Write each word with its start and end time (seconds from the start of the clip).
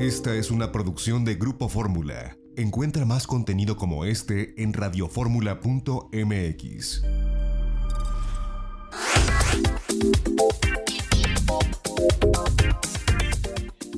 Esta 0.00 0.34
es 0.34 0.50
una 0.50 0.72
producción 0.72 1.24
de 1.26 1.34
Grupo 1.34 1.68
Fórmula. 1.68 2.38
Encuentra 2.56 3.04
más 3.04 3.26
contenido 3.26 3.76
como 3.76 4.06
este 4.06 4.54
en 4.56 4.72
radioformula.mx. 4.72 7.02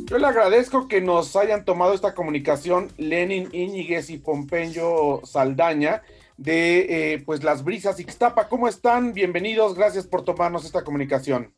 Yo 0.06 0.18
le 0.18 0.26
agradezco 0.26 0.88
que 0.88 1.00
nos 1.00 1.36
hayan 1.36 1.64
tomado 1.64 1.94
esta 1.94 2.14
comunicación 2.14 2.90
Lenin 2.96 3.48
Íñiguez 3.52 4.10
y 4.10 4.18
Pompeyo 4.18 5.20
Saldaña 5.24 6.02
de 6.36 7.12
eh, 7.14 7.22
pues 7.24 7.44
las 7.44 7.62
brisas 7.62 8.00
Ixtapa. 8.00 8.48
¿Cómo 8.48 8.66
están? 8.66 9.12
Bienvenidos, 9.12 9.76
gracias 9.76 10.08
por 10.08 10.24
tomarnos 10.24 10.64
esta 10.64 10.82
comunicación. 10.82 11.54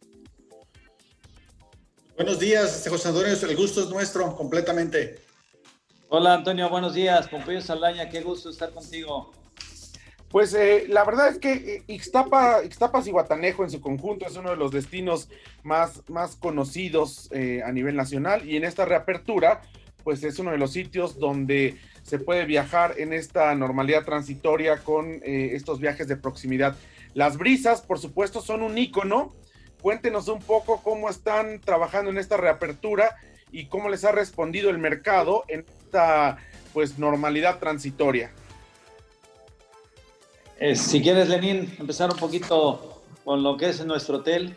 Buenos 2.17 2.39
días, 2.39 2.87
José 2.89 3.09
Antonio, 3.09 3.35
el 3.35 3.57
gusto 3.57 3.83
es 3.83 3.89
nuestro 3.91 4.37
completamente. 4.37 5.17
Hola 6.09 6.35
Antonio, 6.35 6.71
buenos 6.71 6.95
días. 6.95 7.27
Pompeyo 7.27 7.61
Saldaña, 7.61 8.09
qué 8.09 8.21
gusto 8.21 8.51
estar 8.51 8.71
contigo. 8.71 9.33
Pues 10.29 10.55
eh, 10.55 10.87
la 10.89 11.05
verdad 11.05 11.31
es 11.31 11.39
que 11.41 11.53
eh, 11.53 11.83
Ixtapa, 11.89 12.63
Ixtapas 12.65 13.09
y 13.09 13.11
Guatanejo 13.11 13.65
en 13.65 13.71
su 13.71 13.81
conjunto 13.81 14.27
es 14.27 14.37
uno 14.37 14.51
de 14.51 14.57
los 14.57 14.71
destinos 14.71 15.29
más, 15.65 16.09
más 16.09 16.37
conocidos 16.37 17.29
eh, 17.33 17.63
a 17.65 17.73
nivel 17.73 17.97
nacional 17.97 18.49
y 18.49 18.57
en 18.57 18.63
esta 18.63 18.85
reapertura, 18.85 19.63
pues 20.05 20.23
es 20.23 20.39
uno 20.39 20.53
de 20.53 20.59
los 20.59 20.71
sitios 20.71 21.19
donde 21.19 21.81
se 22.05 22.21
puede 22.21 22.45
viajar 22.45 22.95
en 22.97 23.13
esta 23.13 23.53
normalidad 23.57 24.05
transitoria 24.05 24.79
con 24.85 25.21
estos 25.25 25.81
viajes 25.81 26.07
de 26.07 26.17
proximidad. 26.17 26.77
Las 27.15 27.39
brisas, 27.39 27.81
por 27.81 27.99
supuesto, 27.99 28.41
son 28.41 28.63
un 28.63 28.79
ícono 28.79 29.35
Cuéntenos 29.85 30.29
un 30.29 30.39
poco 30.39 30.81
cómo 30.83 31.11
están 31.11 31.61
trabajando 31.61 32.11
en 32.11 32.17
esta 32.17 32.39
reapertura 32.39 33.17
y 33.53 33.67
cómo 33.67 33.91
les 33.91 34.03
ha 34.07 34.13
respondido 34.13 34.71
el 34.71 34.79
mercado 34.79 35.45
en 35.47 35.67
esta 35.83 36.39
pues 36.73 36.99
normalidad 36.99 37.59
transitoria. 37.59 38.33
Eh, 40.59 40.75
si 40.75 41.03
quieres, 41.03 41.29
Lenín, 41.29 41.77
empezar 41.79 42.11
un 42.11 42.17
poquito 42.17 43.03
con 43.27 43.43
lo 43.43 43.59
que 43.59 43.69
es 43.69 43.85
nuestro 43.85 44.17
hotel. 44.17 44.57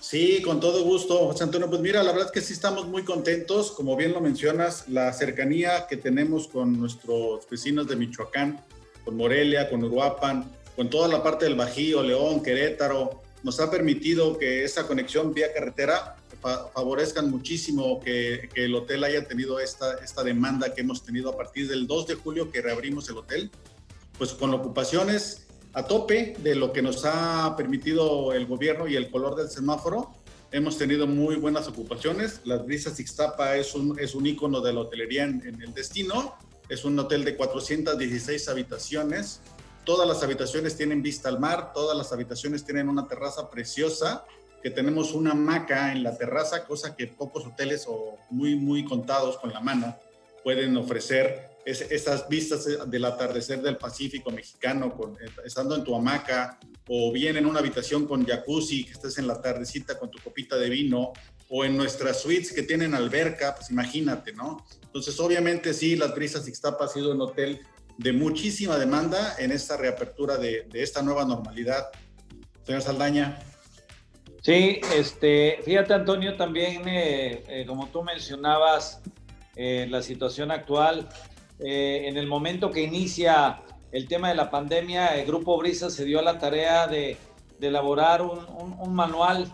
Sí, 0.00 0.42
con 0.42 0.60
todo 0.60 0.84
gusto, 0.84 1.16
José 1.28 1.44
Antonio. 1.44 1.70
Pues 1.70 1.80
mira, 1.80 2.02
la 2.02 2.12
verdad 2.12 2.26
es 2.26 2.32
que 2.32 2.42
sí 2.42 2.52
estamos 2.52 2.86
muy 2.86 3.04
contentos, 3.04 3.72
como 3.72 3.96
bien 3.96 4.12
lo 4.12 4.20
mencionas, 4.20 4.86
la 4.86 5.10
cercanía 5.14 5.86
que 5.86 5.96
tenemos 5.96 6.46
con 6.46 6.78
nuestros 6.78 7.48
vecinos 7.48 7.88
de 7.88 7.96
Michoacán, 7.96 8.62
con 9.02 9.16
Morelia, 9.16 9.70
con 9.70 9.82
Uruapan, 9.82 10.44
con 10.76 10.90
toda 10.90 11.08
la 11.08 11.22
parte 11.22 11.46
del 11.46 11.54
Bajío, 11.54 12.02
León, 12.02 12.42
Querétaro, 12.42 13.24
nos 13.42 13.60
ha 13.60 13.70
permitido 13.70 14.38
que 14.38 14.64
esa 14.64 14.86
conexión 14.86 15.32
vía 15.32 15.52
carretera 15.52 16.16
favorezcan 16.74 17.30
muchísimo 17.30 18.00
que, 18.00 18.48
el 18.54 18.74
hotel 18.74 19.04
haya 19.04 19.26
tenido 19.26 19.58
esta, 19.60 19.94
esta 20.04 20.22
demanda 20.22 20.74
que 20.74 20.82
hemos 20.82 21.02
tenido 21.02 21.30
a 21.30 21.36
partir 21.36 21.68
del 21.68 21.86
2 21.86 22.06
de 22.06 22.14
julio 22.14 22.50
que 22.50 22.62
reabrimos 22.62 23.08
el 23.08 23.18
hotel, 23.18 23.50
pues 24.18 24.32
con 24.32 24.52
ocupaciones 24.54 25.46
a 25.72 25.84
tope 25.84 26.36
de 26.38 26.54
lo 26.54 26.72
que 26.72 26.82
nos 26.82 27.04
ha 27.04 27.54
permitido 27.56 28.32
el 28.32 28.46
gobierno 28.46 28.88
y 28.88 28.96
el 28.96 29.10
color 29.10 29.36
del 29.36 29.50
semáforo. 29.50 30.12
Hemos 30.52 30.78
tenido 30.78 31.06
muy 31.06 31.36
buenas 31.36 31.68
ocupaciones. 31.68 32.40
Las 32.44 32.64
Brisas 32.64 32.98
Ixtapa 32.98 33.56
es 33.56 33.74
un, 33.74 33.98
es 33.98 34.14
un 34.14 34.26
ícono 34.26 34.60
de 34.60 34.72
la 34.72 34.80
hotelería 34.80 35.24
en, 35.24 35.42
en 35.46 35.60
el 35.60 35.74
destino. 35.74 36.34
Es 36.68 36.84
un 36.84 36.98
hotel 36.98 37.24
de 37.24 37.36
416 37.36 38.48
habitaciones, 38.48 39.40
Todas 39.86 40.08
las 40.08 40.20
habitaciones 40.24 40.76
tienen 40.76 41.00
vista 41.00 41.28
al 41.28 41.38
mar, 41.38 41.72
todas 41.72 41.96
las 41.96 42.12
habitaciones 42.12 42.64
tienen 42.64 42.88
una 42.88 43.06
terraza 43.06 43.48
preciosa, 43.48 44.24
que 44.60 44.70
tenemos 44.70 45.12
una 45.12 45.30
hamaca 45.30 45.92
en 45.92 46.02
la 46.02 46.18
terraza, 46.18 46.64
cosa 46.64 46.96
que 46.96 47.06
pocos 47.06 47.46
hoteles 47.46 47.84
o 47.86 48.18
muy, 48.30 48.56
muy 48.56 48.84
contados 48.84 49.38
con 49.38 49.52
la 49.52 49.60
mano 49.60 49.96
pueden 50.42 50.76
ofrecer 50.76 51.50
esas 51.64 52.28
vistas 52.28 52.66
del 52.90 53.04
atardecer 53.04 53.62
del 53.62 53.76
Pacífico 53.76 54.32
mexicano, 54.32 54.92
con, 54.92 55.16
estando 55.44 55.76
en 55.76 55.84
tu 55.84 55.94
hamaca, 55.94 56.58
o 56.88 57.12
bien 57.12 57.36
en 57.36 57.46
una 57.46 57.60
habitación 57.60 58.08
con 58.08 58.26
jacuzzi, 58.26 58.84
que 58.84 58.92
estés 58.92 59.18
en 59.18 59.28
la 59.28 59.40
tardecita 59.40 59.98
con 59.98 60.10
tu 60.10 60.18
copita 60.18 60.56
de 60.56 60.68
vino, 60.68 61.12
o 61.48 61.64
en 61.64 61.76
nuestras 61.76 62.22
suites 62.22 62.52
que 62.52 62.62
tienen 62.62 62.92
alberca, 62.92 63.54
pues 63.54 63.70
imagínate, 63.70 64.32
¿no? 64.32 64.64
Entonces, 64.82 65.18
obviamente 65.20 65.72
sí, 65.74 65.94
las 65.94 66.12
Brisas 66.12 66.48
Ixtapa 66.48 66.86
ha 66.86 66.88
sido 66.88 67.12
un 67.12 67.20
hotel 67.20 67.60
de 67.98 68.12
muchísima 68.12 68.76
demanda 68.76 69.36
en 69.38 69.52
esta 69.52 69.76
reapertura 69.76 70.36
de, 70.36 70.66
esta 70.74 71.02
nueva 71.02 71.24
normalidad. 71.24 71.88
Señor 72.64 72.82
Saldaña. 72.82 73.38
Sí, 74.42 74.80
este, 74.94 75.58
fíjate 75.64 75.94
Antonio, 75.94 76.36
también 76.36 76.86
eh, 76.86 77.44
eh, 77.48 77.64
como 77.66 77.88
tú 77.88 78.02
mencionabas, 78.02 79.00
eh, 79.56 79.86
la 79.88 80.02
situación 80.02 80.50
actual, 80.50 81.08
en 81.58 82.18
el 82.18 82.26
momento 82.26 82.70
que 82.70 82.82
inicia 82.82 83.62
el 83.90 84.06
tema 84.06 84.28
de 84.28 84.34
la 84.34 84.50
pandemia, 84.50 85.18
el 85.18 85.26
Grupo 85.26 85.56
Brisa 85.56 85.88
se 85.88 86.04
dio 86.04 86.18
a 86.18 86.22
la 86.22 86.38
tarea 86.38 86.86
de, 86.86 87.16
elaborar 87.58 88.20
un, 88.20 88.76
un, 88.78 88.94
manual 88.94 89.50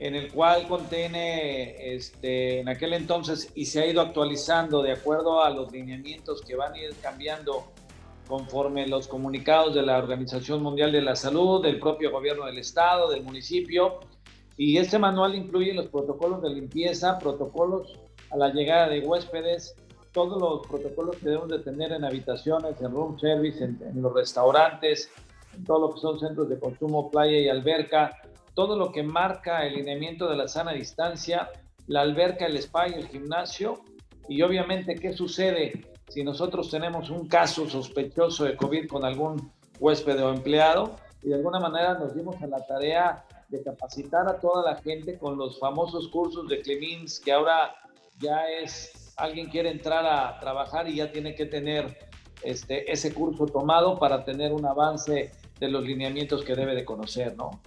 en 0.00 0.16
el 0.16 0.32
cual 0.32 0.66
contiene 0.66 1.94
este, 1.94 2.58
en 2.58 2.68
aquel 2.68 2.94
entonces 2.94 3.52
y 3.54 3.66
se 3.66 3.80
ha 3.80 3.86
ido 3.86 4.00
actualizando 4.00 4.82
de 4.82 4.90
acuerdo 4.90 5.44
a 5.44 5.50
los 5.50 5.70
lineamientos 5.70 6.42
que 6.42 6.56
van 6.56 6.72
a 6.74 6.78
ir 6.78 6.96
cambiando 7.00 7.72
conforme 8.26 8.86
los 8.86 9.06
comunicados 9.06 9.74
de 9.74 9.82
la 9.82 9.98
Organización 9.98 10.62
Mundial 10.62 10.92
de 10.92 11.02
la 11.02 11.14
Salud, 11.14 11.62
del 11.62 11.78
propio 11.78 12.10
gobierno 12.10 12.46
del 12.46 12.58
estado, 12.58 13.10
del 13.10 13.22
municipio. 13.22 14.00
Y 14.56 14.78
este 14.78 14.98
manual 14.98 15.34
incluye 15.34 15.74
los 15.74 15.88
protocolos 15.88 16.42
de 16.42 16.50
limpieza, 16.50 17.18
protocolos 17.18 17.98
a 18.30 18.36
la 18.36 18.50
llegada 18.50 18.88
de 18.88 19.00
huéspedes, 19.00 19.76
todos 20.12 20.40
los 20.40 20.66
protocolos 20.66 21.16
que 21.16 21.26
debemos 21.26 21.48
de 21.48 21.58
tener 21.58 21.92
en 21.92 22.04
habitaciones, 22.04 22.80
en 22.80 22.92
room 22.92 23.18
service, 23.18 23.62
en, 23.62 24.00
los 24.00 24.14
restaurantes, 24.14 25.10
en 25.54 25.64
todo 25.64 25.80
lo 25.80 25.94
que 25.94 26.00
son 26.00 26.20
centros 26.20 26.48
de 26.48 26.58
consumo, 26.58 27.10
playa 27.10 27.38
y 27.38 27.48
alberca, 27.48 28.16
todo 28.54 28.78
lo 28.78 28.92
que 28.92 29.02
marca 29.02 29.66
el 29.66 29.74
lineamiento 29.74 30.28
de 30.28 30.36
la 30.36 30.46
sana 30.46 30.72
distancia, 30.72 31.50
la 31.88 32.02
alberca, 32.02 32.46
el 32.46 32.56
spa 32.58 32.88
y 32.88 32.94
el 32.94 33.08
gimnasio. 33.08 33.80
Y 34.28 34.40
obviamente, 34.42 34.94
¿qué 34.94 35.12
sucede? 35.12 35.93
Si 36.14 36.22
nosotros 36.22 36.70
tenemos 36.70 37.10
un 37.10 37.26
caso 37.26 37.68
sospechoso 37.68 38.44
de 38.44 38.56
COVID 38.56 38.86
con 38.86 39.04
algún 39.04 39.50
huésped 39.80 40.22
o 40.24 40.32
empleado 40.32 40.94
y 41.24 41.30
de 41.30 41.34
alguna 41.34 41.58
manera 41.58 41.94
nos 41.94 42.14
dimos 42.14 42.40
a 42.40 42.46
la 42.46 42.64
tarea 42.64 43.24
de 43.48 43.60
capacitar 43.64 44.28
a 44.28 44.38
toda 44.38 44.62
la 44.62 44.80
gente 44.80 45.18
con 45.18 45.36
los 45.36 45.58
famosos 45.58 46.06
cursos 46.06 46.48
de 46.48 46.60
Clemins, 46.60 47.18
que 47.18 47.32
ahora 47.32 47.74
ya 48.20 48.48
es, 48.48 49.12
alguien 49.16 49.48
quiere 49.48 49.70
entrar 49.70 50.06
a 50.06 50.38
trabajar 50.38 50.88
y 50.88 50.94
ya 50.94 51.10
tiene 51.10 51.34
que 51.34 51.46
tener 51.46 51.98
este, 52.44 52.90
ese 52.92 53.12
curso 53.12 53.46
tomado 53.46 53.98
para 53.98 54.24
tener 54.24 54.52
un 54.52 54.64
avance 54.66 55.32
de 55.58 55.68
los 55.68 55.82
lineamientos 55.82 56.44
que 56.44 56.54
debe 56.54 56.76
de 56.76 56.84
conocer, 56.84 57.36
¿no? 57.36 57.60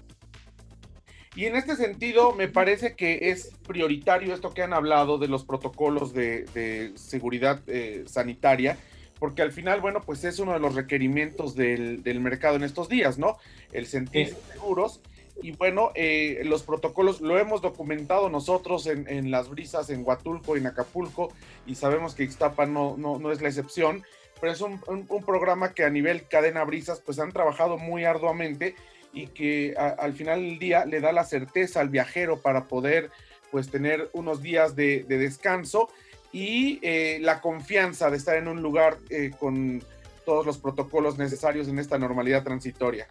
Y 1.38 1.46
en 1.46 1.56
este 1.56 1.75
sentido, 1.75 2.34
me 2.34 2.48
parece 2.48 2.96
que 2.96 3.30
es 3.30 3.52
prioritario 3.68 4.34
esto 4.34 4.56
que 4.56 4.64
han 4.64 4.74
hablado 4.74 5.20
de 5.20 5.28
los 5.28 5.46
protocolos 5.46 6.12
de, 6.12 6.92
seguridad 6.96 7.62
eh, 7.68 8.06
sanitaria, 8.08 8.75
porque 9.20 9.44
al 9.44 9.52
final, 9.52 9.80
bueno, 9.80 10.02
pues 10.02 10.24
es 10.24 10.40
uno 10.40 10.53
de 10.53 10.59
los 10.59 10.74
requerimientos 10.74 11.56
del, 11.56 12.20
mercado 12.22 12.56
en 12.56 12.64
estos 12.64 12.90
días, 12.90 13.20
¿no? 13.20 13.38
El 13.72 13.86
sentirse 13.86 14.36
seguros. 14.52 15.00
Y 15.44 15.52
bueno, 15.52 15.92
eh, 15.94 16.42
los 16.44 16.64
protocolos 16.64 17.22
lo 17.22 17.38
hemos 17.38 17.62
documentado 17.62 18.30
nosotros 18.30 18.88
en, 18.88 19.30
las 19.30 19.48
brisas 19.48 19.92
en 19.92 20.04
Huatulco 20.04 20.56
y 20.56 20.62
en 20.62 20.66
Acapulco, 20.66 21.31
y 21.68 21.75
sabemos 21.75 22.16
que 22.16 22.24
Ixtapa 22.24 22.66
no, 22.66 22.98
no, 22.98 23.31
es 23.31 23.44
la 23.44 23.50
excepción, 23.50 24.04
pero 24.42 24.54
es 24.54 24.62
un, 24.62 24.81
un 24.88 25.24
programa 25.24 25.75
que 25.75 25.84
a 25.84 25.92
nivel 25.92 26.28
cadena 26.28 26.64
brisas, 26.64 27.00
pues 27.00 27.19
han 27.19 27.31
trabajado 27.31 27.78
muy 27.78 28.06
arduamente 28.06 28.74
y 29.13 29.28
que 29.28 29.75
al 29.78 30.13
final 30.13 30.41
del 30.41 30.59
día 30.59 30.85
le 30.85 31.00
da 31.00 31.12
la 31.12 31.23
certeza 31.23 31.81
al 31.81 31.90
viajero 31.90 32.40
para 32.40 32.68
poder 32.68 33.09
pues 33.51 33.69
tener 33.69 34.09
unos 34.13 34.41
días 34.41 34.75
de, 34.75 35.03
descanso 35.03 35.90
y 36.31 36.80
eh, 36.81 37.19
la 37.21 37.42
confianza 37.42 38.09
de 38.09 38.18
estar 38.18 38.38
en 38.38 38.48
un 38.48 38.62
lugar 38.62 38.98
eh, 39.09 39.31
con 39.39 39.81
todos 40.25 40.45
los 40.45 40.57
protocolos 40.57 41.18
necesarios 41.18 41.68
en 41.68 41.80
esta 41.80 41.98
normalidad 41.98 42.44
transitoria. 42.44 43.07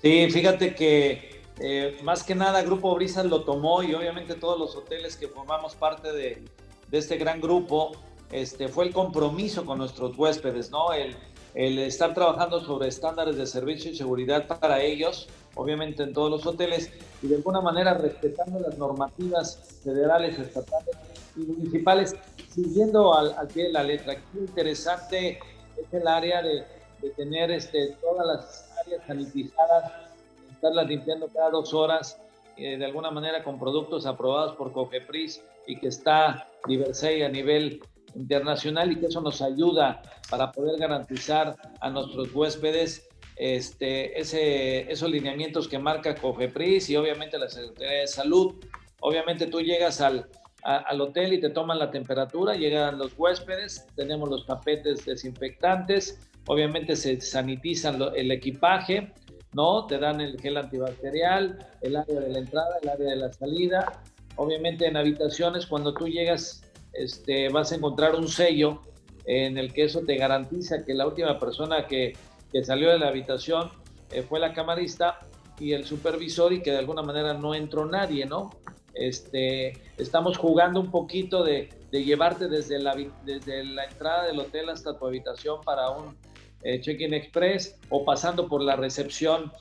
Sí, 0.00 0.30
fíjate 0.30 0.74
que 0.74 1.42
eh, 1.58 1.98
más 2.02 2.22
que 2.22 2.34
nada 2.34 2.62
Grupo 2.62 2.94
Brisas 2.94 3.26
lo 3.26 3.42
tomó 3.42 3.82
y 3.82 3.92
obviamente 3.92 4.34
todos 4.34 4.58
los 4.58 4.76
hoteles 4.76 5.16
que 5.16 5.28
formamos 5.28 5.74
parte 5.74 6.12
de, 6.12 6.42
de 6.88 6.98
este 6.98 7.16
gran 7.18 7.40
grupo, 7.40 7.92
este, 8.32 8.68
fue 8.68 8.86
el 8.86 8.92
compromiso 8.92 9.64
con 9.64 9.78
nuestros 9.78 10.16
huéspedes, 10.16 10.70
¿no? 10.70 10.92
El, 10.92 11.16
el 11.54 11.78
estar 11.78 12.14
trabajando 12.14 12.60
sobre 12.60 12.88
estándares 12.88 13.36
de 13.36 13.46
servicio 13.46 13.90
y 13.90 13.96
seguridad 13.96 14.46
para 14.46 14.82
ellos, 14.82 15.28
obviamente 15.54 16.02
en 16.02 16.12
todos 16.12 16.30
los 16.30 16.46
hoteles, 16.46 16.92
y 17.22 17.28
de 17.28 17.36
alguna 17.36 17.60
manera 17.60 17.94
respetando 17.94 18.60
las 18.60 18.78
normativas 18.78 19.80
federales, 19.82 20.38
estatales 20.38 20.96
y 21.36 21.40
municipales, 21.40 22.14
siguiendo 22.48 23.14
al, 23.14 23.34
pie 23.48 23.64
de 23.64 23.72
la 23.72 23.82
letra. 23.82 24.14
Qué 24.14 24.38
interesante 24.38 25.38
es 25.76 25.92
el 25.92 26.06
área 26.06 26.42
de, 26.42 26.64
tener 27.16 27.50
este, 27.50 27.96
todas 28.00 28.26
las 28.26 28.70
áreas 28.84 29.02
sanitizadas, 29.06 29.92
estarlas 30.52 30.86
limpiando 30.86 31.28
cada 31.28 31.50
dos 31.50 31.72
horas, 31.72 32.18
eh, 32.56 32.76
de 32.76 32.84
alguna 32.84 33.10
manera 33.10 33.42
con 33.42 33.58
productos 33.58 34.04
aprobados 34.04 34.54
por 34.56 34.70
COFEPRIS 34.72 35.42
y 35.66 35.80
que 35.80 35.88
está 35.88 36.46
Diversey 36.66 37.22
a 37.22 37.30
nivel 37.30 37.80
internacional 38.14 38.92
y 38.92 38.96
que 38.96 39.06
eso 39.06 39.20
nos 39.20 39.42
ayuda 39.42 40.02
para 40.30 40.52
poder 40.52 40.78
garantizar 40.78 41.56
a 41.80 41.90
nuestros 41.90 42.34
huéspedes 42.34 43.08
este, 43.36 44.20
ese, 44.20 44.90
esos 44.90 45.10
lineamientos 45.10 45.66
que 45.66 45.78
marca 45.78 46.14
COFEPRIS 46.14 46.90
y 46.90 46.96
obviamente 46.96 47.38
la 47.38 47.48
Secretaría 47.48 48.00
de 48.00 48.06
Salud. 48.06 48.54
Obviamente 49.00 49.46
tú 49.46 49.60
llegas 49.60 50.00
al, 50.00 50.28
al 50.62 51.00
hotel 51.00 51.32
y 51.32 51.40
te 51.40 51.50
toman 51.50 51.78
la 51.78 51.90
temperatura, 51.90 52.54
llegan 52.54 52.98
los 52.98 53.12
huéspedes, 53.16 53.86
tenemos 53.96 54.28
los 54.28 54.44
tapetes 54.46 55.04
desinfectantes, 55.06 56.18
obviamente 56.46 56.96
se 56.96 57.20
sanitizan 57.20 58.00
el 58.14 58.30
equipaje, 58.30 59.12
¿no? 59.52 59.86
Te 59.86 59.98
dan 59.98 60.20
el 60.20 60.38
gel 60.40 60.56
antibacterial, 60.56 61.66
el 61.80 61.96
área 61.96 62.20
de 62.20 62.28
la 62.28 62.38
entrada, 62.38 62.76
el 62.82 62.88
área 62.88 63.10
de 63.10 63.16
la 63.16 63.32
salida. 63.32 64.02
Obviamente 64.36 64.86
en 64.86 64.96
habitaciones, 64.96 65.66
cuando 65.66 65.92
tú 65.94 66.08
llegas, 66.08 66.62
este, 66.92 67.48
vas 67.48 67.72
a 67.72 67.76
encontrar 67.76 68.14
un 68.14 68.28
sello 68.28 68.82
en 69.26 69.58
el 69.58 69.72
que 69.72 69.84
eso 69.84 70.00
te 70.00 70.16
garantiza 70.16 70.84
que 70.84 70.94
la 70.94 71.06
última 71.06 71.38
persona 71.38 71.86
que 71.86 72.14
que 72.52 72.64
salió 72.64 72.90
de 72.90 72.98
la 72.98 73.08
habitación 73.08 73.70
eh, 74.10 74.22
fue 74.22 74.40
la 74.40 74.52
camarista 74.52 75.20
y 75.58 75.72
el 75.72 75.84
supervisor 75.84 76.52
y 76.52 76.62
que 76.62 76.72
de 76.72 76.78
alguna 76.78 77.02
manera 77.02 77.34
no 77.34 77.54
entró 77.54 77.86
nadie, 77.86 78.26
¿no? 78.26 78.50
Este, 78.94 79.72
estamos 79.98 80.36
jugando 80.36 80.80
un 80.80 80.90
poquito 80.90 81.44
de, 81.44 81.68
llevarte 81.92 82.48
desde 82.48 82.78
la, 82.78 82.96
desde 83.24 83.64
la 83.64 83.84
entrada 83.84 84.26
del 84.26 84.40
hotel 84.40 84.68
hasta 84.68 84.98
tu 84.98 85.06
habitación 85.06 85.60
para 85.62 85.90
un 85.90 86.16
eh, 86.62 86.80
check-in 86.80 87.14
express 87.14 87.78
o 87.88 88.04
pasando 88.04 88.48
por 88.48 88.62
la 88.62 88.76
recepción 88.76 89.52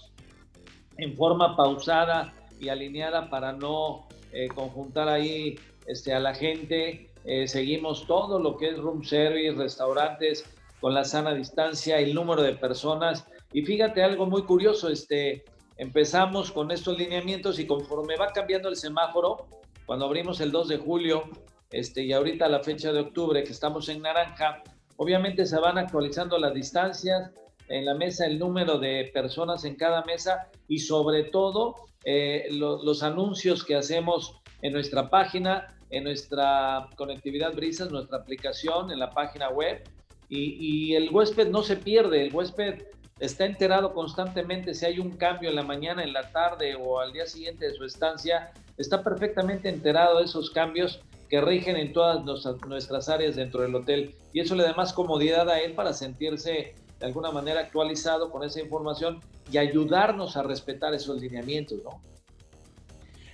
en 0.98 1.16
forma 1.16 1.56
pausada 1.56 2.34
y 2.60 2.70
alineada 2.70 3.30
para 3.30 3.54
no 3.54 4.08
eh, 4.32 4.48
conjuntar 4.48 5.10
ahí 5.10 5.60
este, 5.86 6.14
a 6.14 6.20
la 6.20 6.34
gente. 6.34 7.09
Seguimos 7.46 8.08
todo 8.08 8.40
lo 8.40 8.58
que 8.58 8.70
es 8.70 8.78
room 8.78 9.04
service, 9.04 9.56
restaurantes, 9.56 10.46
con 10.80 10.94
la 10.94 11.04
sana 11.04 11.34
distancia, 11.34 12.00
el 12.00 12.14
número 12.14 12.42
de 12.42 12.54
personas. 12.54 13.26
Y 13.52 13.64
fíjate 13.64 14.04
algo 14.04 14.26
muy 14.26 14.44
curioso, 14.44 14.90
este, 14.90 15.44
empezamos 15.78 16.52
con 16.52 16.72
estos 16.72 16.98
lineamientos 16.98 17.60
y 17.60 17.66
conforme 17.66 18.16
va 18.16 18.28
cambiando 18.28 18.70
el 18.70 18.76
semáforo, 18.76 19.48
cuando 19.86 20.06
abrimos 20.06 20.40
el 20.42 20.52
2 20.52 20.68
de 20.68 20.78
julio 20.78 21.24
este, 21.72 22.04
y 22.04 22.14
ahorita 22.14 22.48
la 22.48 22.64
fecha 22.64 22.92
de 22.92 23.00
octubre 23.00 23.44
que 23.44 23.52
estamos 23.52 23.90
en 23.90 24.02
naranja, 24.02 24.62
obviamente 24.98 25.46
se 25.46 25.60
van 25.60 25.78
actualizando 25.78 26.38
las 26.38 26.54
distancias, 26.54 27.32
en 27.70 27.86
la 27.86 27.94
mesa 27.94 28.26
el 28.26 28.40
número 28.40 28.80
de 28.80 29.12
personas 29.14 29.64
en 29.64 29.76
cada 29.76 30.04
mesa 30.04 30.50
y 30.68 30.80
sobre 30.80 31.26
todo 31.26 31.76
eh, 32.04 32.48
los 32.52 33.04
anuncios 33.04 33.64
que 33.64 33.76
hacemos 33.76 34.42
en 34.62 34.74
nuestra 34.74 35.10
página, 35.10 35.68
en 35.90 36.04
nuestra 36.04 36.88
conectividad 36.96 37.54
Brisas, 37.54 37.92
nuestra 37.92 38.18
aplicación, 38.18 38.92
en 38.92 39.00
la 39.00 39.10
página 39.12 39.50
web, 39.50 39.84
y, 40.30 40.94
el 40.94 41.10
huésped 41.10 41.50
no 41.50 41.64
se 41.64 41.76
pierde, 41.76 42.28
el 42.28 42.34
huésped 42.34 42.84
está 43.20 43.46
enterado 43.46 43.94
constantemente. 43.94 44.76
Si 44.76 44.86
hay 44.86 45.00
un 45.00 45.18
cambio 45.18 45.50
en 45.50 45.56
la 45.56 45.64
mañana, 45.64 46.04
en 46.04 46.14
la 46.14 46.32
tarde 46.32 46.76
o 46.76 47.00
al 47.00 47.12
día 47.12 47.26
siguiente 47.26 47.66
de 47.66 47.74
su 47.74 47.84
estancia, 47.84 48.52
está 48.78 49.04
perfectamente 49.04 49.70
enterado 49.70 50.20
de 50.20 50.26
esos 50.26 50.52
cambios 50.52 51.02
que 51.30 51.42
rigen 51.42 51.78
en 51.78 51.94
todas 51.94 52.24
nuestras 52.68 53.10
áreas 53.10 53.36
dentro 53.36 53.62
del 53.62 53.76
hotel. 53.76 54.14
Y 54.32 54.40
eso 54.40 54.56
le 54.56 54.64
da 54.64 54.74
más 54.74 54.94
comodidad 54.94 55.50
a 55.50 55.60
él 55.60 55.74
para 55.74 55.94
sentirse 55.94 56.76
de 57.00 57.06
alguna 57.06 57.32
manera 57.32 57.62
actualizado 57.62 58.30
con 58.30 58.44
esa 58.44 58.62
información 58.62 59.22
y 59.52 59.58
ayudarnos 59.58 60.38
a 60.38 60.44
respetar 60.44 60.94
esos 60.94 61.22
lineamientos, 61.22 61.80
¿no? 61.84 62.02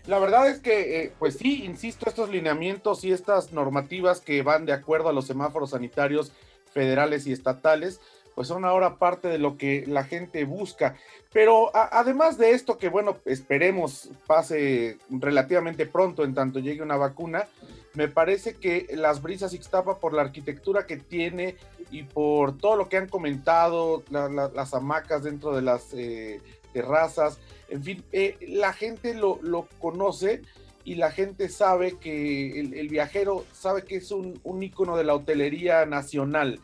La 0.08 0.20
verdad 0.20 0.48
es 0.48 0.60
que, 0.60 1.02
eh, 1.02 1.12
pues 1.18 1.38
sí, 1.38 1.64
insisto, 1.66 2.08
estos 2.08 2.30
lineamientos 2.30 3.04
y 3.04 3.12
estas 3.12 3.52
normativas 3.52 4.22
que 4.22 4.44
van 4.44 4.66
de 4.66 4.74
acuerdo 4.74 5.10
a 5.10 5.14
los 5.14 5.26
semáforos 5.26 5.72
sanitarios 5.72 6.32
federales 6.72 7.26
y 7.26 7.32
estatales, 7.32 8.00
pues 8.36 8.50
son 8.50 8.66
ahora 8.66 8.98
parte 8.98 9.30
de 9.30 9.40
lo 9.40 9.58
que 9.58 9.86
la 9.88 10.04
gente 10.04 10.44
busca. 10.44 10.96
Pero 11.34 11.72
además 11.74 12.38
de 12.38 12.52
esto, 12.52 12.78
que 12.78 12.90
bueno, 12.90 13.18
esperemos 13.26 14.10
pase 14.28 15.00
relativamente 15.10 15.86
pronto 15.86 16.24
en 16.24 16.36
tanto 16.36 16.60
llegue 16.60 16.82
una 16.82 16.98
vacuna, 16.98 17.48
me 17.94 18.10
parece 18.10 18.56
que 18.56 18.88
las 18.94 19.22
brisas 19.22 19.54
Ixtapa, 19.54 20.00
por 20.00 20.14
la 20.14 20.22
arquitectura 20.22 20.86
que 20.86 20.98
tiene 20.98 21.56
y 21.92 22.04
por 22.04 22.58
todo 22.58 22.76
lo 22.76 22.90
que 22.90 22.98
han 22.98 23.08
comentado, 23.08 24.04
las 24.12 24.74
hamacas 24.74 25.24
dentro 25.24 25.56
de 25.56 25.62
las 25.62 25.94
eh, 25.94 26.42
terrazas, 26.74 27.40
en 27.70 27.84
fin, 27.84 28.04
eh, 28.12 28.38
la 28.48 28.74
gente 28.74 29.14
lo, 29.14 29.40
lo, 29.42 29.68
conoce 29.80 30.42
y 30.84 30.96
la 30.96 31.12
gente 31.12 31.50
sabe 31.50 31.98
que 32.00 32.60
el, 32.60 32.88
viajero 32.90 33.46
sabe 33.54 33.84
que 33.84 33.96
es 33.96 34.12
un, 34.12 34.40
un 34.44 34.62
ícono 34.62 34.98
de 34.98 35.04
la 35.04 35.16
hotelería 35.16 35.86
nacional, 35.86 36.60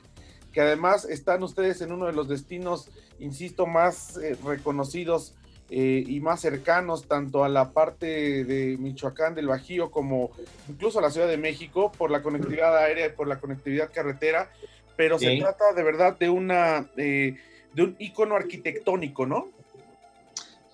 que 0.53 0.61
además 0.61 1.05
están 1.05 1.43
ustedes 1.43 1.81
en 1.81 1.91
uno 1.91 2.05
de 2.05 2.13
los 2.13 2.27
destinos, 2.27 2.89
insisto, 3.19 3.65
más 3.65 4.17
eh, 4.17 4.37
reconocidos 4.43 5.33
eh, 5.73 6.03
y 6.05 6.19
más 6.19 6.41
cercanos 6.41 7.07
tanto 7.07 7.45
a 7.45 7.49
la 7.49 7.71
parte 7.71 8.43
de 8.43 8.75
Michoacán, 8.77 9.35
del 9.35 9.47
Bajío, 9.47 9.89
como 9.89 10.31
incluso 10.67 10.99
a 10.99 11.01
la 11.01 11.09
Ciudad 11.09 11.29
de 11.29 11.37
México, 11.37 11.93
por 11.97 12.11
la 12.11 12.21
conectividad 12.21 12.77
aérea 12.77 13.07
y 13.07 13.11
por 13.11 13.27
la 13.27 13.39
conectividad 13.39 13.89
carretera, 13.93 14.51
pero 14.97 15.17
se 15.17 15.37
trata 15.37 15.71
de 15.73 15.81
verdad 15.81 16.19
de 16.19 16.29
una 16.29 16.89
eh, 16.97 17.37
de 17.73 17.83
un 17.83 17.95
ícono 17.99 18.35
arquitectónico, 18.35 19.25
¿no? 19.25 19.49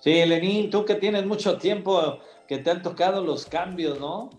Sí, 0.00 0.24
Lenín, 0.24 0.70
tú 0.70 0.84
que 0.84 0.94
tienes 0.94 1.26
mucho 1.26 1.58
tiempo 1.58 2.20
que 2.46 2.58
te 2.58 2.70
han 2.70 2.82
tocado 2.82 3.22
los 3.22 3.46
cambios, 3.46 3.98
¿no? 3.98 4.30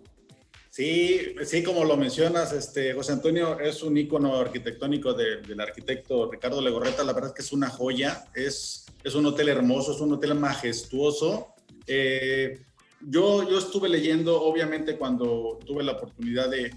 Sí, 0.69 1.35
sí, 1.45 1.63
como 1.63 1.83
lo 1.83 1.97
mencionas, 1.97 2.53
este, 2.53 2.93
José 2.93 3.13
Antonio 3.13 3.59
es 3.59 3.81
un 3.81 3.97
ícono 3.97 4.37
arquitectónico 4.37 5.13
del 5.13 5.59
arquitecto 5.59 6.29
Ricardo 6.31 6.61
Legorreta. 6.61 7.03
La 7.03 7.13
verdad 7.13 7.31
es 7.31 7.35
que 7.35 7.41
es 7.41 7.51
una 7.51 7.69
joya, 7.69 8.25
es, 8.35 8.85
es 9.03 9.15
un 9.15 9.25
hotel 9.25 9.49
hermoso, 9.49 9.93
es 9.93 9.99
un 9.99 10.13
hotel 10.13 10.35
majestuoso. 10.35 11.55
Eh, 11.87 12.61
yo, 13.01 13.49
yo 13.49 13.57
estuve 13.57 13.89
leyendo, 13.89 14.41
obviamente, 14.41 14.95
cuando 14.95 15.59
tuve 15.65 15.83
la 15.83 15.93
oportunidad 15.93 16.49
de, 16.49 16.69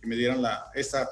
que 0.00 0.06
me 0.06 0.16
dieran 0.16 0.40
la, 0.40 0.70
esa, 0.74 1.08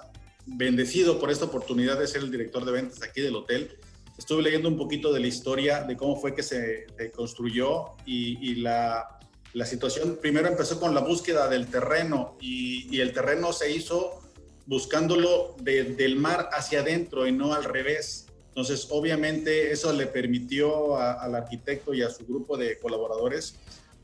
bendecido 0.47 1.19
por 1.19 1.31
esta 1.31 1.45
oportunidad 1.45 1.99
de 1.99 2.07
ser 2.07 2.23
el 2.23 2.31
director 2.31 2.65
de 2.65 2.73
ventas 2.73 3.03
aquí 3.03 3.21
del 3.21 3.37
hotel. 3.37 3.77
Estuve 4.19 4.43
leyendo 4.43 4.69
un 4.69 4.77
poquito 4.77 5.13
de 5.13 5.21
la 5.21 5.27
historia, 5.27 5.83
de 5.85 5.97
cómo 5.97 6.17
fue 6.17 6.35
que 6.35 6.43
se, 6.43 6.87
construyó 7.15 7.97
y, 8.07 8.51
y 8.51 8.57
la, 8.57 9.17
la 9.57 9.65
situación 9.65 10.19
primero 10.21 10.49
empezó 10.49 10.79
con 10.79 10.95
la 10.95 11.01
búsqueda 11.01 11.49
del 11.49 11.69
terreno 11.69 12.37
y, 12.43 13.01
el 13.01 13.15
terreno 13.15 13.55
se 13.55 13.71
hizo 13.71 14.21
buscándolo 14.67 15.57
del 15.63 16.17
mar 16.17 16.51
hacia 16.53 16.81
adentro 16.81 17.27
y 17.27 17.33
no 17.33 17.55
al 17.55 17.65
revés. 17.65 18.27
Entonces, 18.49 18.89
obviamente, 18.91 19.73
eso 19.73 19.95
le 19.95 20.09
permitió 20.09 20.99
al 20.99 21.35
arquitecto 21.35 21.95
y 21.95 22.03
a 22.03 22.11
su 22.11 22.27
grupo 22.27 22.59
de 22.59 22.79
colaboradores 22.79 23.57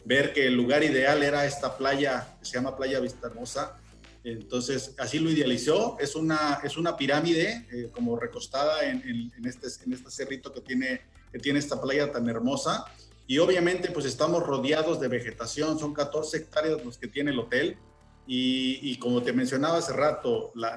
ver 0.07 0.33
que 0.33 0.47
el 0.47 0.55
lugar 0.55 0.85
ideal 0.85 1.23
era 1.23 1.45
esta 1.45 1.77
playa 1.77 2.39
que 2.41 2.47
se 2.47 2.55
llama 2.55 2.75
Playa 2.75 2.99
Vista 3.01 3.27
Hermosa. 3.27 3.79
Entonces, 4.25 4.95
así 4.99 5.19
lo 5.19 5.31
idealizó. 5.31 5.97
Es 6.01 6.15
una, 6.15 6.61
es 6.63 6.77
una 6.77 6.97
pirámide 6.97 7.67
eh, 7.73 7.91
como 7.93 8.17
recostada 8.17 8.85
en, 8.85 9.33
este, 9.45 9.67
en 9.85 9.93
este 9.93 10.11
cerrito 10.11 10.53
que 10.53 10.61
tiene, 10.61 11.03
que 11.33 11.39
tiene 11.39 11.59
esta 11.59 11.81
playa 11.81 12.13
tan 12.13 12.29
hermosa. 12.29 12.85
Y 13.27 13.39
obviamente 13.39 13.91
pues 13.91 14.07
estamos 14.07 14.43
rodeados 14.43 15.01
de 15.01 15.09
vegetación, 15.09 15.79
son 15.79 15.95
14 15.95 16.37
hectáreas 16.37 16.85
los 16.85 16.99
que 16.99 17.09
tiene 17.09 17.31
el 17.31 17.39
hotel. 17.39 17.77
Y, 18.27 18.97
como 18.99 19.23
te 19.23 19.33
mencionaba 19.33 19.79
hace 19.79 19.93
rato, 19.93 20.53
la, 20.55 20.77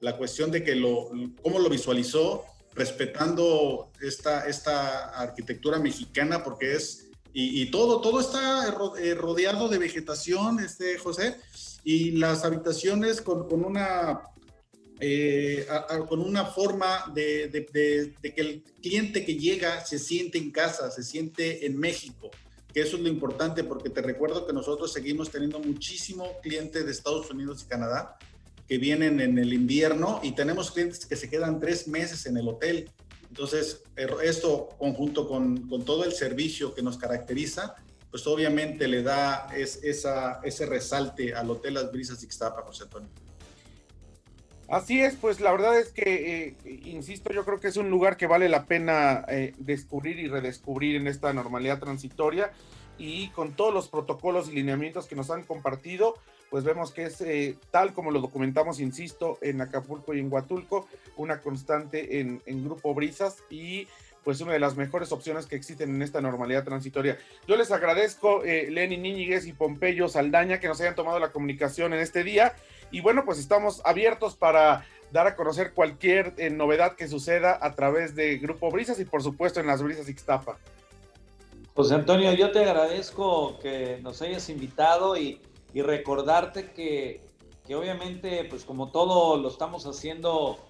la, 0.00 0.16
cuestión 0.16 0.50
de 0.50 0.62
que 0.62 0.76
lo, 0.76 1.10
cómo 1.42 1.58
lo 1.58 1.68
visualizó, 1.70 2.44
respetando 2.74 3.90
esta, 4.00 4.46
esta 4.46 5.08
arquitectura 5.18 5.78
mexicana, 5.78 6.44
porque 6.44 6.74
es, 6.74 7.08
y, 7.32 7.70
todo, 7.70 8.00
todo 8.00 8.20
está 8.20 8.68
eh, 8.98 9.14
rodeado 9.14 9.68
de 9.68 9.78
vegetación, 9.78 10.60
este, 10.60 10.98
José, 10.98 11.36
y 11.88 12.10
las 12.10 12.44
habitaciones 12.44 13.22
con, 13.22 13.48
con 13.48 13.64
una 13.64 14.20
eh, 15.00 15.66
con 16.06 16.20
una 16.20 16.44
forma 16.44 17.10
de, 17.14 17.48
que 18.22 18.40
el 18.42 18.62
cliente 18.82 19.24
que 19.24 19.36
llega 19.36 19.82
se 19.86 19.98
siente 19.98 20.36
en 20.36 20.50
casa, 20.50 20.90
se 20.90 21.02
siente 21.02 21.64
en 21.64 21.78
México, 21.78 22.30
que 22.74 22.82
eso 22.82 22.96
es 22.96 23.02
lo 23.02 23.08
importante 23.08 23.64
porque 23.64 23.88
te 23.88 24.02
recuerdo 24.02 24.46
que 24.46 24.52
nosotros 24.52 24.92
seguimos 24.92 25.30
teniendo 25.30 25.60
muchísimo 25.60 26.26
cliente 26.42 26.84
de 26.84 26.90
Estados 26.90 27.30
Unidos 27.30 27.62
y 27.64 27.70
Canadá 27.70 28.18
que 28.68 28.76
vienen 28.76 29.18
en 29.20 29.38
el 29.38 29.54
invierno 29.54 30.20
y 30.22 30.32
tenemos 30.32 30.72
clientes 30.72 31.06
que 31.06 31.16
se 31.16 31.30
quedan 31.30 31.58
tres 31.58 31.88
meses 31.88 32.26
en 32.26 32.36
el 32.36 32.48
hotel. 32.48 32.90
Entonces, 33.30 33.82
er, 33.96 34.14
esto 34.24 34.68
conjunto 34.78 35.26
con, 35.26 35.66
con 35.68 35.86
todo 35.86 36.04
el 36.04 36.12
servicio 36.12 36.74
que 36.74 36.82
nos 36.82 36.98
caracteriza, 36.98 37.76
pues 38.10 38.26
obviamente 38.26 38.88
le 38.88 39.02
da 39.02 39.48
es, 39.54 39.82
esa, 39.82 40.40
ese 40.42 40.66
resalte 40.66 41.34
al 41.34 41.50
Hotel 41.50 41.74
Las 41.74 41.92
Brisas 41.92 42.22
Ixtapa, 42.22 42.62
José 42.62 42.84
Antonio. 42.84 43.08
Así 44.68 45.00
es, 45.00 45.16
pues 45.16 45.40
la 45.40 45.50
verdad 45.50 45.78
es 45.78 45.88
que, 45.92 46.54
eh, 46.64 46.80
insisto, 46.84 47.32
yo 47.32 47.44
creo 47.46 47.58
que 47.58 47.68
es 47.68 47.78
un 47.78 47.88
lugar 47.88 48.18
que 48.18 48.26
vale 48.26 48.50
la 48.50 48.66
pena 48.66 49.24
eh, 49.28 49.54
descubrir 49.56 50.18
y 50.18 50.28
redescubrir 50.28 50.96
en 50.96 51.06
esta 51.06 51.32
normalidad 51.32 51.78
transitoria 51.78 52.52
y 52.98 53.28
con 53.30 53.52
todos 53.52 53.72
los 53.72 53.88
protocolos 53.88 54.48
y 54.48 54.52
lineamientos 54.52 55.06
que 55.06 55.16
nos 55.16 55.30
han 55.30 55.42
compartido, 55.44 56.16
pues 56.50 56.64
vemos 56.64 56.92
que 56.92 57.04
es 57.04 57.20
eh, 57.22 57.56
tal 57.70 57.94
como 57.94 58.10
lo 58.10 58.20
documentamos, 58.20 58.78
insisto, 58.80 59.38
en 59.40 59.62
Acapulco 59.62 60.12
y 60.12 60.20
en 60.20 60.30
Huatulco, 60.30 60.86
una 61.16 61.40
constante 61.40 62.20
en, 62.20 62.42
en 62.44 62.64
Grupo 62.64 62.92
Brisas 62.94 63.38
y 63.48 63.88
pues 64.24 64.40
una 64.40 64.52
de 64.52 64.58
las 64.58 64.76
mejores 64.76 65.12
opciones 65.12 65.46
que 65.46 65.56
existen 65.56 65.94
en 65.94 66.02
esta 66.02 66.20
normalidad 66.20 66.64
transitoria. 66.64 67.18
Yo 67.46 67.56
les 67.56 67.70
agradezco, 67.70 68.44
eh, 68.44 68.68
Lenny 68.70 68.96
Níñiguez 68.96 69.46
y 69.46 69.52
Pompeyo 69.52 70.08
Saldaña, 70.08 70.60
que 70.60 70.68
nos 70.68 70.80
hayan 70.80 70.94
tomado 70.94 71.18
la 71.18 71.32
comunicación 71.32 71.92
en 71.92 72.00
este 72.00 72.24
día. 72.24 72.54
Y 72.90 73.00
bueno, 73.00 73.24
pues 73.24 73.38
estamos 73.38 73.80
abiertos 73.84 74.36
para 74.36 74.84
dar 75.12 75.26
a 75.26 75.36
conocer 75.36 75.72
cualquier 75.72 76.34
eh, 76.36 76.50
novedad 76.50 76.94
que 76.94 77.08
suceda 77.08 77.58
a 77.60 77.74
través 77.74 78.14
de 78.14 78.38
Grupo 78.38 78.70
Brisas 78.70 79.00
y 79.00 79.04
por 79.04 79.22
supuesto 79.22 79.60
en 79.60 79.66
las 79.66 79.82
Brisas 79.82 80.08
Ixtapa. 80.08 80.58
José 81.74 81.94
Antonio, 81.94 82.32
yo 82.32 82.50
te 82.50 82.64
agradezco 82.64 83.58
que 83.60 83.98
nos 84.02 84.20
hayas 84.20 84.48
invitado 84.48 85.16
y, 85.16 85.40
recordarte 85.74 86.72
que 86.72 87.20
obviamente, 87.72 88.44
pues 88.50 88.64
como 88.64 88.90
todo 88.90 89.36
lo 89.36 89.48
estamos 89.48 89.86
haciendo 89.86 90.67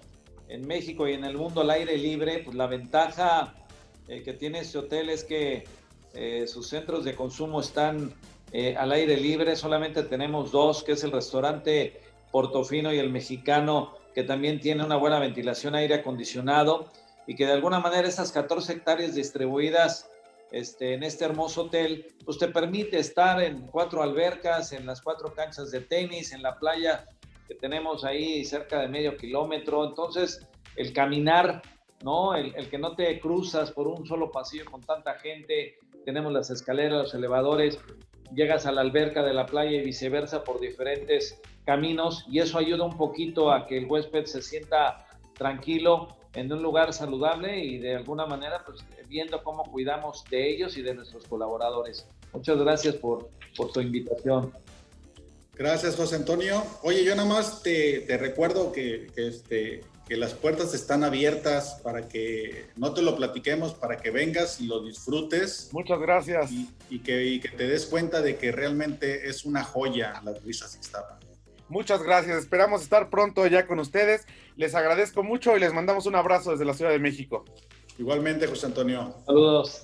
en 0.49 0.67
México 0.67 1.07
y 1.07 1.13
en 1.13 1.23
el 1.23 1.37
mundo 1.37 1.61
al 1.61 1.69
aire 1.69 1.97
libre, 1.97 2.41
pues 2.43 2.55
la 2.55 2.67
ventaja 2.67 3.53
eh, 4.07 4.23
que 4.23 4.33
tiene 4.33 4.59
este 4.59 4.79
hotel 4.79 5.09
es 5.09 5.23
que 5.23 5.63
eh, 6.13 6.47
sus 6.47 6.67
centros 6.67 7.05
de 7.05 7.15
consumo 7.15 7.61
están 7.61 8.13
eh, 8.51 8.75
al 8.75 8.91
aire 8.91 9.15
libre. 9.17 9.55
Solamente 9.55 10.03
tenemos 10.03 10.51
dos, 10.51 10.83
que 10.83 10.93
es 10.93 11.03
el 11.03 11.11
restaurante 11.11 12.01
Portofino 12.31 12.91
y 12.91 12.97
el 12.97 13.11
mexicano, 13.11 13.93
que 14.15 14.23
también 14.23 14.59
tiene 14.59 14.83
una 14.83 14.97
buena 14.97 15.19
ventilación, 15.19 15.75
aire 15.75 15.95
acondicionado 15.95 16.91
y 17.27 17.35
que 17.35 17.45
de 17.45 17.53
alguna 17.53 17.79
manera 17.79 18.07
esas 18.07 18.31
14 18.31 18.73
hectáreas 18.73 19.13
distribuidas 19.13 20.09
este, 20.51 20.95
en 20.95 21.03
este 21.03 21.25
hermoso 21.25 21.65
hotel, 21.65 22.07
pues 22.25 22.39
te 22.39 22.47
permite 22.47 22.97
estar 22.97 23.39
en 23.39 23.67
cuatro 23.67 24.01
albercas, 24.01 24.71
en 24.71 24.87
las 24.87 24.99
cuatro 24.99 25.31
canchas 25.35 25.69
de 25.69 25.81
tenis, 25.81 26.33
en 26.33 26.41
la 26.41 26.57
playa 26.57 27.05
que 27.49 27.55
tenemos 27.55 28.05
ahí 28.05 28.45
cerca 28.45 28.79
de 28.79 28.87
medio 28.87 29.17
kilómetro. 29.17 29.83
Entonces, 29.83 30.47
el 30.75 30.93
caminar, 30.93 31.63
¿no? 32.03 32.35
El, 32.35 32.55
el, 32.55 32.69
que 32.69 32.77
no 32.77 32.95
te 32.95 33.19
cruzas 33.19 33.71
por 33.71 33.87
un 33.87 34.05
solo 34.05 34.31
pasillo 34.31 34.65
con 34.65 34.81
tanta 34.81 35.15
gente, 35.15 35.79
tenemos 36.05 36.31
las 36.31 36.51
escaleras, 36.51 37.03
los 37.03 37.13
elevadores, 37.15 37.79
llegas 38.35 38.67
a 38.67 38.71
la 38.71 38.81
alberca 38.81 39.23
de 39.23 39.33
la 39.33 39.47
playa 39.47 39.71
y 39.71 39.83
viceversa 39.83 40.43
por 40.43 40.59
diferentes 40.59 41.41
caminos 41.65 42.23
y 42.29 42.39
eso 42.39 42.59
ayuda 42.59 42.85
un 42.85 42.97
poquito 42.97 43.51
a 43.51 43.65
que 43.65 43.79
el 43.79 43.85
huésped 43.85 44.25
se 44.25 44.43
sienta 44.43 45.07
tranquilo 45.33 46.07
en 46.33 46.53
un 46.53 46.61
lugar 46.61 46.93
saludable 46.93 47.65
y 47.65 47.79
de 47.79 47.95
alguna 47.95 48.27
manera 48.27 48.63
pues 48.63 48.85
viendo 49.07 49.41
cómo 49.43 49.63
cuidamos 49.63 50.23
de 50.29 50.51
ellos 50.51 50.77
y 50.77 50.83
de 50.83 50.93
nuestros 50.93 51.25
colaboradores. 51.25 52.07
Muchas 52.31 52.59
gracias 52.59 52.95
por, 52.95 53.29
por 53.57 53.71
tu 53.71 53.81
invitación. 53.81 54.53
Gracias, 55.59 55.97
José 55.97 56.15
Antonio. 56.15 56.63
Oye, 56.83 57.03
yo 57.03 57.13
nada 57.15 57.27
más 57.27 57.61
te, 57.61 57.99
te 58.07 58.17
recuerdo 58.17 58.71
que, 58.71 59.07
que, 59.13 59.27
este, 59.27 59.81
que 60.07 60.15
las 60.15 60.33
puertas 60.33 60.73
están 60.73 61.03
abiertas 61.03 61.81
para 61.83 62.07
que 62.07 62.67
no 62.77 62.93
te 62.93 63.01
lo 63.01 63.17
platiquemos, 63.17 63.73
para 63.73 63.97
que 63.97 64.09
vengas 64.09 64.61
y 64.61 64.67
lo 64.67 64.81
disfrutes. 64.81 65.67
Muchas 65.73 65.99
gracias. 65.99 66.49
Y, 66.49 66.69
y, 66.89 66.99
que, 66.99 67.25
y 67.25 67.41
que, 67.41 67.49
te 67.49 67.67
des 67.67 67.87
cuenta 67.87 68.21
de 68.21 68.37
que 68.37 68.53
realmente 68.53 69.27
es 69.27 69.43
una 69.43 69.65
joya 69.65 70.21
las 70.23 70.41
risas 70.45 70.75
Ixtapa. 70.75 71.19
Muchas 71.67 72.03
gracias. 72.03 72.37
Esperamos 72.37 72.81
estar 72.81 73.09
pronto 73.09 73.45
ya 73.45 73.67
con 73.67 73.79
ustedes. 73.79 74.25
Les 74.55 74.75
agradezco 74.75 75.23
mucho 75.23 75.57
y 75.57 75.59
les 75.59 75.73
mandamos 75.73 76.05
un 76.05 76.15
abrazo 76.15 76.51
desde 76.51 76.63
la 76.63 76.73
Ciudad 76.73 76.91
de 76.91 76.99
México. 76.99 77.43
Igualmente, 77.97 78.47
José 78.47 78.67
Antonio. 78.67 79.13
Saludos. 79.25 79.83